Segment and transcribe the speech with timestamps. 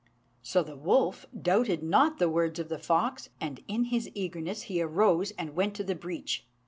[0.41, 4.81] So the wolf doubted not the words of the fox, and in his eagerness he
[4.81, 6.43] arose and went to the breach.